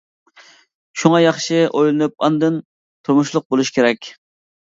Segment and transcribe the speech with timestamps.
[1.01, 1.59] شۇڭا ياخشى.
[1.67, 2.57] ئويلىنىپ ئاندىن
[3.09, 4.09] تۇرمۇشلۇق بولۇش كېرەك.